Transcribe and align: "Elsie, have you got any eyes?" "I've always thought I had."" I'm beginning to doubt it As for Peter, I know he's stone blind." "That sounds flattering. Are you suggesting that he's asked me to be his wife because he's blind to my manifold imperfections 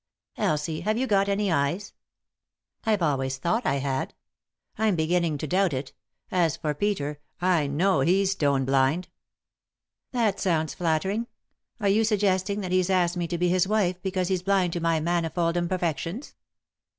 "Elsie, 0.37 0.81
have 0.81 0.97
you 0.97 1.05
got 1.05 1.29
any 1.29 1.51
eyes?" 1.51 1.93
"I've 2.87 3.03
always 3.03 3.37
thought 3.37 3.67
I 3.67 3.75
had."" 3.75 4.15
I'm 4.79 4.95
beginning 4.95 5.37
to 5.37 5.45
doubt 5.45 5.73
it 5.73 5.93
As 6.31 6.57
for 6.57 6.73
Peter, 6.73 7.19
I 7.39 7.67
know 7.67 7.99
he's 7.99 8.31
stone 8.31 8.65
blind." 8.65 9.09
"That 10.11 10.39
sounds 10.39 10.73
flattering. 10.73 11.27
Are 11.79 11.87
you 11.87 12.03
suggesting 12.03 12.61
that 12.61 12.71
he's 12.71 12.89
asked 12.89 13.15
me 13.15 13.27
to 13.27 13.37
be 13.37 13.49
his 13.49 13.67
wife 13.67 14.01
because 14.01 14.29
he's 14.29 14.41
blind 14.41 14.73
to 14.73 14.79
my 14.79 14.99
manifold 14.99 15.55
imperfections 15.55 16.33